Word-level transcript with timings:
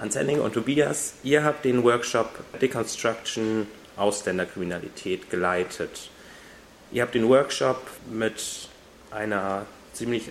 Hans-Henning 0.00 0.40
und 0.40 0.52
Tobias, 0.52 1.14
ihr 1.22 1.44
habt 1.44 1.64
den 1.64 1.82
Workshop 1.82 2.28
Deconstruction 2.60 3.66
Ausländerkriminalität 3.96 5.30
geleitet. 5.30 6.10
Ihr 6.92 7.02
habt 7.02 7.14
den 7.14 7.28
Workshop 7.28 7.80
mit 8.10 8.68
einer 9.10 9.66
ziemlich 9.94 10.30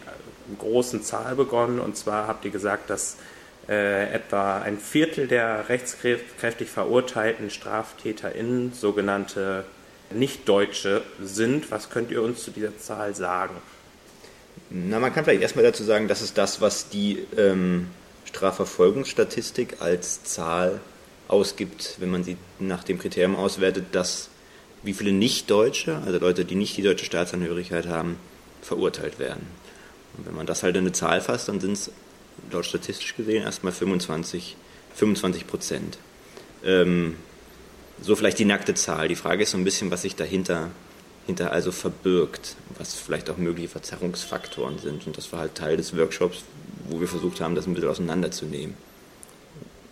großen 0.60 1.02
Zahl 1.02 1.36
begonnen 1.36 1.80
und 1.80 1.98
zwar 1.98 2.28
habt 2.28 2.46
ihr 2.46 2.52
gesagt, 2.52 2.90
dass 2.90 3.18
äh, 3.68 4.14
etwa 4.14 4.60
ein 4.60 4.78
Viertel 4.78 5.28
der 5.28 5.68
rechtskräftig 5.70 6.70
verurteilten 6.70 7.50
StraftäterInnen 7.50 8.74
sogenannte 8.74 9.66
Nicht-Deutsche 10.12 11.02
sind. 11.20 11.72
Was 11.72 11.90
könnt 11.90 12.12
ihr 12.12 12.22
uns 12.22 12.44
zu 12.44 12.52
dieser 12.52 12.78
Zahl 12.78 13.16
sagen? 13.16 13.56
Na, 14.70 15.00
man 15.00 15.14
kann 15.14 15.24
vielleicht 15.26 15.42
erstmal 15.42 15.66
dazu 15.66 15.84
sagen, 15.84 16.08
das 16.08 16.22
ist 16.22 16.38
das, 16.38 16.62
was 16.62 16.90
die 16.90 17.26
ähm, 17.38 17.88
Strafverfolgungsstatistik 18.26 19.78
als 19.80 20.24
Zahl 20.24 20.82
ausgibt, 21.28 21.96
wenn 22.00 22.12
man 22.12 22.24
sie 22.24 22.38
nach 22.60 22.84
dem 22.84 23.00
Kriterium 23.00 23.36
auswertet, 23.36 23.86
dass 23.94 24.30
wie 24.84 24.94
viele 24.94 25.12
Nicht-Deutsche, 25.12 26.02
also 26.06 26.20
Leute, 26.20 26.46
die 26.46 26.56
nicht 26.56 26.78
die 26.78 26.84
deutsche 26.84 27.06
Staatsangehörigkeit 27.06 27.88
haben, 27.88 28.18
verurteilt 28.62 29.18
werden. 29.18 29.48
Und 30.18 30.28
wenn 30.28 30.36
man 30.36 30.46
das 30.46 30.64
halt 30.64 30.76
in 30.76 30.82
eine 30.82 30.92
Zahl 30.92 31.22
fasst, 31.22 31.48
dann 31.48 31.60
sind 31.60 31.74
es 31.74 31.92
laut 32.52 32.66
statistisch 32.66 33.16
gesehen 33.16 33.44
erstmal 33.44 33.74
25, 33.74 34.56
25 34.94 35.48
Prozent. 35.48 35.98
Ähm, 36.64 37.16
so 38.02 38.16
vielleicht 38.16 38.40
die 38.40 38.46
nackte 38.46 38.74
Zahl. 38.76 39.08
Die 39.08 39.16
Frage 39.16 39.44
ist 39.44 39.52
so 39.52 39.58
ein 39.58 39.64
bisschen, 39.64 39.90
was 39.90 40.04
sich 40.04 40.16
dahinter 40.16 40.70
hinter 41.26 41.52
also 41.52 41.72
verbirgt, 41.72 42.56
was 42.78 42.94
vielleicht 42.94 43.30
auch 43.30 43.38
mögliche 43.38 43.70
Verzerrungsfaktoren 43.70 44.78
sind. 44.80 45.08
Und 45.08 45.18
das 45.18 45.32
war 45.32 45.40
halt 45.40 45.56
Teil 45.56 45.78
des 45.78 45.98
Workshops, 45.98 46.44
wo 46.90 47.00
wir 47.00 47.08
versucht 47.08 47.42
haben, 47.42 47.56
das 47.56 47.68
ein 47.68 47.74
bisschen 47.74 47.90
auseinanderzunehmen. 47.90 48.76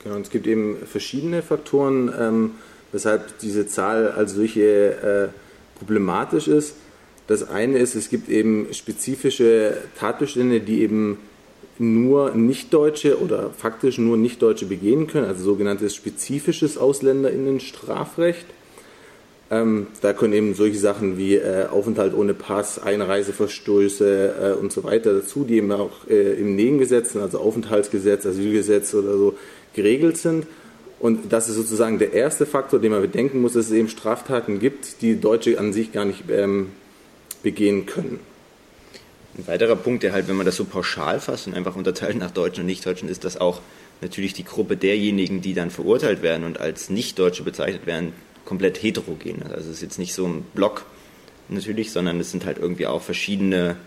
Genau, 0.04 0.16
und 0.16 0.22
es 0.24 0.30
gibt 0.30 0.48
eben 0.48 0.78
verschiedene 0.86 1.42
Faktoren, 1.42 2.14
ähm, 2.20 2.52
weshalb 2.92 3.40
diese 3.40 3.68
Zahl 3.68 4.12
als 4.12 4.34
solche 4.34 5.32
äh, 5.32 5.78
problematisch 5.78 6.48
ist. 6.48 6.76
Das 7.28 7.50
eine 7.50 7.78
ist, 7.78 7.96
es 7.96 8.10
gibt 8.10 8.30
eben 8.30 8.68
spezifische 8.74 9.78
Tatbestände, 9.98 10.60
die 10.60 10.82
eben 10.82 11.18
nur 11.80 12.32
Nichtdeutsche 12.32 13.20
oder 13.20 13.50
faktisch 13.52 13.98
nur 13.98 14.18
Nichtdeutsche 14.18 14.66
begehen 14.66 15.08
können, 15.08 15.26
also 15.26 15.44
sogenanntes 15.44 15.96
spezifisches 15.96 16.78
Ausländerinnenstrafrecht. 16.78 18.46
Ähm, 19.54 19.88
da 20.02 20.14
können 20.14 20.34
eben 20.34 20.56
solche 20.56 20.80
Sachen 20.80 21.18
wie 21.18 21.36
äh, 21.36 21.68
Aufenthalt 21.68 22.16
ohne 22.16 22.34
Pass, 22.34 22.80
Einreiseverstöße 22.82 24.36
äh, 24.42 24.60
und 24.60 24.72
so 24.72 24.84
weiter 24.84 25.14
dazu, 25.14 25.44
die 25.44 25.58
eben 25.58 25.72
auch 25.72 26.08
äh, 26.10 26.34
im 26.40 26.56
Nebengesetz, 26.56 27.16
also 27.16 27.40
Aufenthaltsgesetz, 27.40 28.26
Asylgesetz 28.26 28.96
oder 28.96 29.16
so 29.16 29.38
geregelt 29.76 30.18
sind. 30.18 30.48
Und 31.00 31.32
das 31.32 31.50
ist 31.50 31.56
sozusagen 31.56 32.00
der 32.00 32.14
erste 32.14 32.48
Faktor, 32.48 32.80
den 32.80 32.94
man 32.94 33.02
bedenken 33.02 33.42
muss, 33.42 33.54
dass 33.54 33.68
es 33.68 33.74
eben 33.74 33.90
Straftaten 33.90 34.58
gibt, 34.58 35.02
die 35.02 35.20
Deutsche 35.20 35.60
an 35.60 35.72
sich 35.72 35.92
gar 35.92 36.06
nicht 36.06 36.24
ähm, 36.32 36.72
begehen 37.44 37.86
können. 37.86 38.22
Ein 39.38 39.48
weiterer 39.48 39.76
Punkt, 39.76 40.02
der 40.02 40.14
halt, 40.14 40.28
wenn 40.28 40.36
man 40.36 40.48
das 40.48 40.56
so 40.56 40.66
pauschal 40.66 41.20
fasst 41.20 41.46
und 41.46 41.54
einfach 41.54 41.76
unterteilt 41.76 42.18
nach 42.18 42.32
Deutschen 42.32 42.62
und 42.62 42.68
Nichtdeutschen, 42.68 43.10
ist, 43.10 43.24
dass 43.24 43.40
auch 43.40 43.62
natürlich 44.02 44.34
die 44.34 44.46
Gruppe 44.46 44.78
derjenigen, 44.78 45.42
die 45.42 45.54
dann 45.54 45.70
verurteilt 45.70 46.24
werden 46.24 46.44
und 46.44 46.60
als 46.60 46.90
Nichtdeutsche 46.90 47.44
bezeichnet 47.44 47.86
werden, 47.86 48.14
komplett 48.54 48.84
heterogen. 48.84 49.42
Also 49.42 49.72
es 49.72 49.78
ist 49.78 49.82
jetzt 49.82 49.98
nicht 49.98 50.14
so 50.14 50.28
ein 50.28 50.44
Block 50.54 50.86
natürlich, 51.50 51.92
sondern 51.92 52.20
es 52.20 52.30
sind 52.30 52.46
halt 52.46 52.60
irgendwie 52.60 52.86
auch 52.86 53.02
verschiedene, 53.02 53.78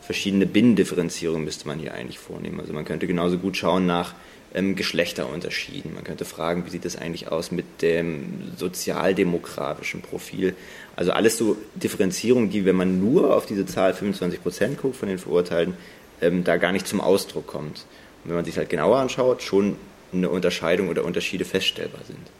verschiedene 0.00 0.46
Binnendifferenzierungen 0.46 1.44
müsste 1.44 1.68
man 1.68 1.78
hier 1.78 1.92
eigentlich 1.92 2.18
vornehmen. 2.18 2.58
Also 2.58 2.72
man 2.72 2.86
könnte 2.86 3.06
genauso 3.06 3.36
gut 3.36 3.58
schauen 3.58 3.84
nach 3.84 4.14
ähm, 4.54 4.74
Geschlechterunterschieden. 4.74 5.92
Man 5.92 6.02
könnte 6.02 6.24
fragen, 6.24 6.64
wie 6.64 6.70
sieht 6.70 6.86
das 6.86 6.96
eigentlich 6.96 7.28
aus 7.28 7.50
mit 7.50 7.82
dem 7.82 8.52
sozialdemografischen 8.56 10.00
Profil. 10.00 10.54
Also 10.96 11.12
alles 11.12 11.36
so 11.36 11.58
Differenzierungen, 11.74 12.48
die, 12.48 12.64
wenn 12.64 12.76
man 12.76 12.98
nur 12.98 13.36
auf 13.36 13.44
diese 13.44 13.66
Zahl 13.66 13.92
25 13.92 14.42
Prozent 14.42 14.80
guckt 14.80 14.96
von 14.96 15.10
den 15.10 15.18
Verurteilten, 15.18 15.74
ähm, 16.22 16.42
da 16.42 16.56
gar 16.56 16.72
nicht 16.72 16.88
zum 16.88 17.02
Ausdruck 17.02 17.46
kommt. 17.46 17.84
Und 18.24 18.30
wenn 18.30 18.36
man 18.36 18.46
sich 18.46 18.56
halt 18.56 18.70
genauer 18.70 18.96
anschaut, 18.96 19.42
schon 19.42 19.76
eine 20.10 20.30
Unterscheidung 20.30 20.88
oder 20.88 21.04
Unterschiede 21.04 21.44
feststellbar 21.44 22.00
sind. 22.06 22.30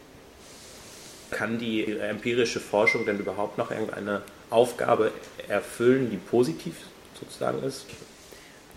Kann 1.31 1.59
die 1.59 1.97
empirische 1.97 2.59
Forschung 2.59 3.05
denn 3.05 3.19
überhaupt 3.19 3.57
noch 3.57 3.71
irgendeine 3.71 4.21
Aufgabe 4.49 5.11
erfüllen, 5.47 6.09
die 6.09 6.17
positiv 6.17 6.73
sozusagen 7.19 7.63
ist? 7.63 7.85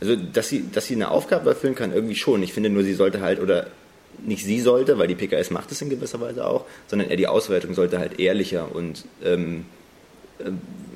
Also, 0.01 0.17
dass 0.17 0.49
sie, 0.49 0.71
dass 0.73 0.87
sie 0.87 0.95
eine 0.95 1.11
Aufgabe 1.11 1.51
erfüllen 1.51 1.75
kann, 1.75 1.93
irgendwie 1.93 2.17
schon. 2.17 2.43
Ich 2.43 2.53
finde 2.53 2.71
nur, 2.71 2.83
sie 2.83 2.95
sollte 2.95 3.21
halt, 3.21 3.41
oder 3.41 3.67
nicht 4.19 4.45
sie 4.45 4.61
sollte, 4.61 4.99
weil 4.99 5.09
die 5.09 5.15
PKS 5.15 5.51
macht 5.51 5.71
es 5.73 5.81
in 5.83 5.91
gewisser 5.91 6.21
Weise 6.21 6.47
auch, 6.47 6.65
sondern 6.87 7.09
eher 7.09 7.17
die 7.17 7.27
Auswertung 7.27 7.75
sollte 7.75 7.99
halt 7.99 8.19
ehrlicher 8.19 8.75
und 8.75 9.05
ähm, 9.25 9.67
äh, 10.39 10.51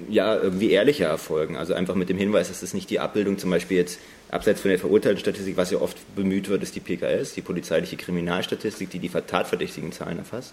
ja, 0.09 0.37
irgendwie 0.37 0.71
ehrlicher 0.71 1.07
erfolgen. 1.07 1.57
Also 1.57 1.75
einfach 1.75 1.95
mit 1.95 2.09
dem 2.09 2.19
Hinweis, 2.19 2.49
dass 2.49 2.63
es 2.63 2.75
nicht 2.75 2.91
die 2.91 3.01
Abbildung 3.01 3.39
zum 3.39 3.51
Beispiel 3.51 3.79
jetzt 3.79 3.99
abseits 4.31 4.61
von 4.61 4.71
der 4.71 4.79
verurteilten 4.79 5.21
Statistik, 5.21 5.57
was 5.57 5.71
ja 5.71 5.81
oft 5.81 5.97
bemüht 6.15 6.49
wird, 6.49 6.63
ist 6.63 6.75
die 6.75 6.81
PKS, 6.81 7.35
die 7.35 7.41
polizeiliche 7.41 7.97
Kriminalstatistik, 7.97 8.91
die 8.91 8.99
die 8.99 9.09
tatverdächtigen 9.09 9.93
Zahlen 9.93 10.19
erfasst. 10.19 10.53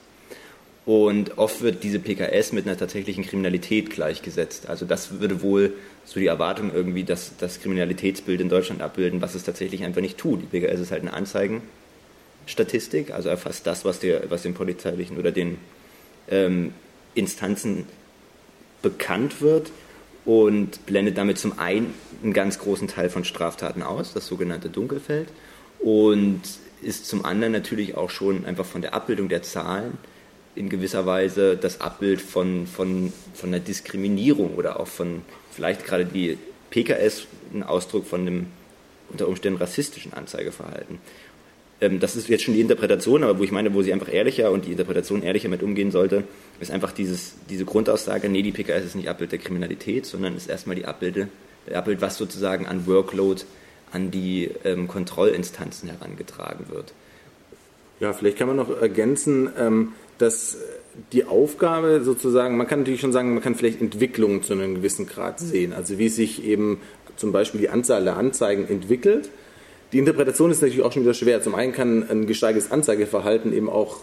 Und 0.86 1.38
oft 1.38 1.62
wird 1.62 1.84
diese 1.84 2.00
PKS 2.00 2.53
mit 2.53 2.66
einer 2.66 2.75
tatsächlichen 2.75 3.24
Kriminalität 3.24 3.92
gleichgesetzt. 3.92 4.68
Also 4.68 4.86
das 4.86 5.19
würde 5.19 5.44
wohl 5.44 5.74
so 6.06 6.19
die 6.19 6.25
Erwartung 6.25 6.74
irgendwie, 6.74 7.03
dass 7.03 7.38
das 7.38 7.62
Kriminalitätsbild 7.62 8.42
in 8.42 8.50
Deutschland 8.50 8.81
abbilden, 8.81 9.22
was 9.22 9.36
es 9.36 9.44
tatsächlich 9.44 9.84
einfach 9.84 10.02
nicht 10.02 10.18
tut. 10.18 10.41
Die 10.41 10.47
PKS 10.47 10.80
ist 10.80 10.91
halt 10.91 11.03
eine 11.03 11.14
Anzeigenstatistik, 11.14 13.12
also 13.12 13.30
erfasst 13.30 13.68
das, 13.68 13.86
was, 13.86 14.00
der, 14.00 14.31
was 14.31 14.41
den 14.41 14.56
polizeilichen 14.56 15.20
oder 15.20 15.31
den 15.31 15.59
ähm, 16.30 16.74
Instanzen 17.14 17.86
bekannt 18.81 19.41
wird 19.41 19.72
und 20.25 20.86
blendet 20.88 21.18
damit 21.18 21.38
zum 21.38 21.59
einen 21.59 21.94
einen 22.24 22.34
ganz 22.34 22.58
großen 22.58 22.88
Teil 22.88 23.09
von 23.09 23.24
Straftaten 23.24 23.84
aus, 23.84 24.14
das 24.14 24.25
sogenannte 24.25 24.70
Dunkelfeld, 24.70 25.30
und 25.80 26.41
ist 26.81 27.06
zum 27.06 27.25
anderen 27.25 27.53
natürlich 27.53 27.96
auch 27.96 28.09
schon 28.09 28.46
einfach 28.46 28.66
von 28.66 28.81
der 28.81 28.96
Abbildung 28.96 29.30
der 29.30 29.44
Zahlen 29.44 29.97
in 30.56 30.69
gewisser 30.69 31.06
Weise 31.06 31.57
das 31.57 31.81
Abbild 31.81 32.22
von, 32.22 32.67
von, 32.67 33.13
von 33.34 33.50
einer 33.50 33.59
Diskriminierung 33.59 34.56
oder 34.56 34.79
auch 34.79 34.88
von 34.88 35.22
vielleicht 35.51 35.85
gerade 35.85 36.06
die 36.06 36.38
PKS 36.69 37.28
ein 37.53 37.63
Ausdruck 37.63 38.06
von 38.06 38.22
einem 38.22 38.47
unter 39.09 39.28
Umständen 39.28 39.59
rassistischen 39.59 40.13
Anzeigeverhalten. 40.13 41.00
Ähm, 41.81 42.00
das 42.00 42.16
ist 42.16 42.29
jetzt 42.29 42.44
schon 42.44 42.53
die 42.53 42.61
Interpretation, 42.61 43.23
aber 43.23 43.40
wo 43.40 43.44
ich 43.44 43.51
meine, 43.51 43.73
wo 43.73 43.81
sie 43.81 43.91
einfach 43.91 44.11
ehrlicher 44.11 44.51
und 44.51 44.66
die 44.66 44.72
Interpretation 44.72 45.23
ehrlicher 45.23 45.50
mit 45.50 45.63
umgehen 45.63 45.91
sollte, 45.91 46.23
ist 46.59 46.72
einfach 46.72 46.91
dieses, 46.91 47.35
diese 47.50 47.66
Grundaussage, 47.66 48.29
nee, 48.29 48.44
die 48.44 48.51
PKS 48.51 48.85
ist 48.85 48.95
nicht 48.95 49.09
Abbild 49.09 49.31
der 49.31 49.40
Kriminalität, 49.40 50.06
sondern 50.06 50.38
ist 50.38 50.50
erstmal 50.50 50.75
die 50.75 50.85
Abbilde, 50.85 51.28
der 51.67 51.78
Abbild, 51.78 52.01
was 52.01 52.17
sozusagen 52.17 52.67
an 52.67 52.88
Workload 52.88 53.44
an 53.91 54.11
die 54.11 54.50
ähm, 54.63 54.88
Kontrollinstanzen 54.88 55.90
herangetragen 55.90 56.67
wird. 56.69 56.94
Ja, 58.00 58.13
vielleicht 58.13 58.38
kann 58.38 58.47
man 58.47 58.57
noch 58.57 58.81
ergänzen, 58.81 59.50
ähm, 59.59 59.94
dass 60.22 60.58
die 61.14 61.26
Aufgabe 61.26 62.02
sozusagen, 62.04 62.58
man 62.58 62.68
kann 62.68 62.80
natürlich 62.80 63.02
schon 63.02 63.14
sagen, 63.14 63.34
man 63.34 63.42
kann 63.42 63.56
vielleicht 63.56 63.82
Entwicklungen 63.82 64.44
zu 64.44 64.54
einem 64.54 64.76
gewissen 64.76 65.08
Grad 65.08 65.40
sehen. 65.40 65.74
Also 65.74 65.98
wie 65.98 66.09
sich 66.09 66.44
eben 66.46 66.80
zum 67.16 67.32
Beispiel 67.32 67.62
die 67.62 67.70
Anzahl 67.70 68.04
der 68.04 68.18
Anzeigen 68.18 68.68
entwickelt. 68.68 69.30
Die 69.94 70.00
Interpretation 70.00 70.52
ist 70.52 70.62
natürlich 70.62 70.84
auch 70.84 70.92
schon 70.92 71.04
wieder 71.04 71.14
schwer. 71.14 71.42
Zum 71.42 71.56
einen 71.56 71.74
kann 71.74 72.09
ein 72.09 72.26
gesteigertes 72.26 72.72
Anzeigeverhalten 72.72 73.54
eben 73.54 73.70
auch 73.70 73.98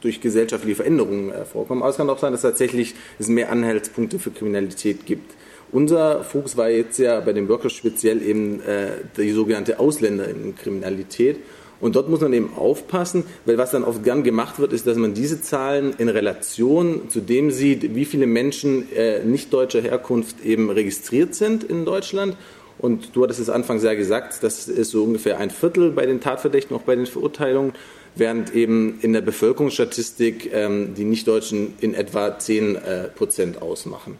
durch 0.00 0.20
gesellschaftliche 0.20 0.76
Veränderungen 0.76 1.30
äh, 1.30 1.44
vorkommen. 1.44 1.82
Aber 1.82 1.90
es 1.90 1.96
kann 1.96 2.10
auch 2.10 2.18
sein, 2.18 2.32
dass 2.32 2.42
tatsächlich 2.42 2.94
es 3.18 3.28
mehr 3.28 3.50
Anhaltspunkte 3.50 4.18
für 4.18 4.30
Kriminalität 4.30 5.06
gibt. 5.06 5.34
Unser 5.72 6.22
Fokus 6.22 6.56
war 6.56 6.68
jetzt 6.68 6.98
ja 6.98 7.20
bei 7.20 7.32
dem 7.32 7.48
Workshop 7.48 7.72
speziell 7.72 8.22
eben 8.22 8.60
äh, 8.60 8.90
die 9.16 9.32
sogenannte 9.32 9.78
Ausländerinnenkriminalität. 9.78 11.38
Und 11.80 11.96
dort 11.96 12.08
muss 12.08 12.20
man 12.20 12.32
eben 12.32 12.54
aufpassen, 12.54 13.24
weil 13.44 13.58
was 13.58 13.72
dann 13.72 13.84
oft 13.84 14.04
gern 14.04 14.22
gemacht 14.22 14.58
wird, 14.58 14.72
ist, 14.72 14.86
dass 14.86 14.96
man 14.96 15.14
diese 15.14 15.42
Zahlen 15.42 15.94
in 15.98 16.08
Relation 16.08 17.08
zu 17.08 17.20
dem 17.20 17.50
sieht, 17.50 17.94
wie 17.94 18.04
viele 18.04 18.26
Menschen 18.26 18.90
äh, 18.92 19.24
nicht 19.24 19.52
deutscher 19.52 19.80
Herkunft 19.80 20.44
eben 20.44 20.70
registriert 20.70 21.34
sind 21.34 21.64
in 21.64 21.84
Deutschland. 21.84 22.36
Und 22.78 23.14
du 23.14 23.22
hattest 23.22 23.40
es 23.40 23.50
anfangs 23.50 23.82
ja 23.82 23.94
gesagt, 23.94 24.42
das 24.42 24.68
ist 24.68 24.90
so 24.90 25.04
ungefähr 25.04 25.38
ein 25.38 25.50
Viertel 25.50 25.90
bei 25.90 26.06
den 26.06 26.20
Tatverdächtigen, 26.20 26.76
auch 26.76 26.82
bei 26.82 26.96
den 26.96 27.06
Verurteilungen, 27.06 27.72
während 28.16 28.54
eben 28.54 28.98
in 29.00 29.12
der 29.12 29.20
Bevölkerungsstatistik 29.20 30.50
ähm, 30.52 30.94
die 30.94 31.04
Nichtdeutschen 31.04 31.74
in 31.80 31.94
etwa 31.94 32.38
10 32.38 32.76
äh, 32.76 33.04
Prozent 33.08 33.62
ausmachen. 33.62 34.18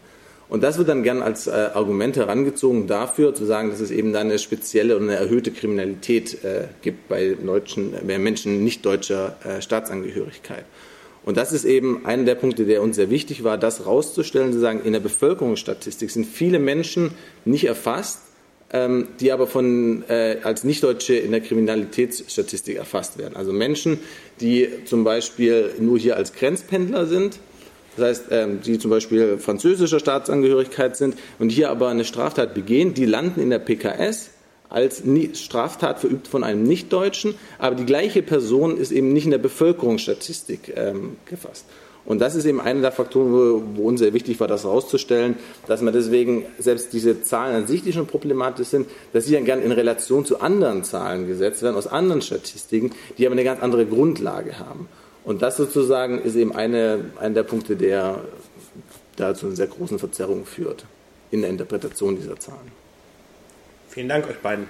Und 0.55 0.63
das 0.63 0.79
wird 0.79 0.89
dann 0.89 1.03
gern 1.03 1.21
als 1.21 1.49
äh, 1.49 1.51
Argument 1.51 2.17
herangezogen 2.17 2.87
dafür, 2.87 3.35
zu 3.35 3.45
sagen, 3.45 3.71
dass 3.71 3.81
es 3.81 3.91
eben 3.91 4.13
dann 4.13 4.29
eine 4.29 4.39
spezielle 4.39 4.97
und 4.97 5.03
eine 5.03 5.17
erhöhte 5.17 5.51
Kriminalität 5.51 6.45
äh, 6.45 6.69
gibt 6.81 7.09
bei, 7.09 7.35
Deutschen, 7.45 7.93
bei 8.07 8.21
Menschen 8.21 8.63
nicht 8.63 8.87
deutscher 8.87 9.37
äh, 9.43 9.61
Staatsangehörigkeit. 9.61 10.65
Und 11.25 11.37
das 11.37 11.53
ist 11.53 11.65
eben 11.65 12.07
einer 12.07 12.23
der 12.23 12.37
Punkte, 12.37 12.67
der 12.67 12.83
uns 12.83 12.95
sehr 12.95 13.11
wichtig 13.11 13.43
war, 13.43 13.59
das 13.59 13.85
rauszustellen, 13.85 14.53
zu 14.53 14.61
sagen, 14.61 14.83
in 14.85 14.93
der 14.93 15.01
Bevölkerungsstatistik 15.01 16.13
sind 16.13 16.25
viele 16.25 16.61
Menschen 16.61 17.11
nicht 17.45 17.65
erfasst, 17.65 18.21
ähm, 18.73 19.09
die 19.19 19.33
aber 19.33 19.49
von, 19.49 20.05
äh, 20.09 20.37
als 20.45 20.63
Nichtdeutsche 20.63 21.17
in 21.17 21.33
der 21.33 21.41
Kriminalitätsstatistik 21.41 22.77
erfasst 22.77 23.19
werden. 23.19 23.35
Also 23.35 23.53
Menschen, 23.53 23.99
die 24.41 24.69
zum 24.85 25.03
Beispiel 25.03 25.73
nur 25.81 25.99
hier 25.99 26.17
als 26.17 26.33
Grenzpendler 26.33 27.07
sind, 27.07 27.41
das 27.97 28.07
heißt, 28.07 28.25
ähm, 28.31 28.61
die 28.61 28.79
zum 28.79 28.91
Beispiel 28.91 29.39
französischer 29.39 30.01
Staatsangehörigkeit 30.01 30.97
sind 30.97 31.17
und 31.39 31.51
hier 31.51 31.71
aber 31.71 31.89
eine 31.89 32.05
Straftat 32.05 32.55
begehen, 32.55 32.95
die 32.95 33.07
landen 33.07 33.41
in 33.41 33.51
der 33.51 33.59
PKS 33.59 34.31
als 34.69 35.03
Straftat 35.35 36.01
verübt 36.01 36.27
von 36.27 36.43
einem 36.43 36.65
Nichtdeutschen, 36.65 37.35
aber 37.59 37.77
die 37.77 37.87
gleiche 37.87 38.23
Person 38.23 38.77
ist 38.77 38.91
eben 38.91 39.13
nicht 39.13 39.25
in 39.25 39.31
der 39.31 39.39
Bevölkerungsstatistik 39.39 40.73
ähm, 40.77 41.17
gefasst. 41.27 41.67
Und 42.07 42.19
das 42.21 42.35
ist 42.35 42.45
eben 42.45 42.61
einer 42.61 42.83
der 42.83 42.93
Faktoren, 42.93 43.33
wo, 43.77 43.89
uns 43.89 44.01
sehr 44.01 44.13
wichtig 44.13 44.39
war, 44.39 44.47
das 44.47 44.65
herauszustellen, 44.65 45.37
dass 45.67 45.81
man 45.81 45.95
deswegen 45.95 46.45
selbst 46.59 46.93
diese 46.93 47.23
Zahlen 47.23 47.57
an 47.57 47.67
sich, 47.67 47.83
die 47.83 47.93
schon 47.93 48.07
problematisch 48.07 48.69
sind, 48.69 48.89
dass 49.13 49.25
sie 49.25 49.33
dann 49.35 49.47
gern 49.47 49.63
in 49.63 49.73
Relation 49.73 50.27
zu 50.27 50.41
anderen 50.41 50.85
Zahlen 50.85 51.27
gesetzt 51.27 51.63
werden, 51.63 51.77
aus 51.77 51.87
anderen 51.87 52.21
Statistiken, 52.21 52.91
die 53.17 53.27
aber 53.27 53.33
eine 53.33 53.45
ganz 53.45 53.63
andere 53.63 53.87
Grundlage 53.87 54.59
haben. 54.59 54.89
Und 55.25 55.43
das 55.43 55.57
sozusagen 55.57 56.21
ist 56.21 56.37
eben 56.37 56.55
eine, 56.55 57.11
einer 57.19 57.35
der 57.35 57.43
Punkte, 57.45 57.77
der 57.77 58.21
da 59.17 59.35
zu 59.35 59.47
einer 59.47 59.57
sehr 59.57 59.67
großen 59.67 59.99
Verzerrung 59.99 60.45
führt 60.45 60.85
in 61.31 61.41
der 61.41 61.51
Interpretation 61.51 62.17
dieser 62.17 62.39
Zahlen. 62.39 62.73
Vielen 63.89 64.09
Dank 64.09 64.29
euch 64.29 64.39
beiden. 64.39 64.67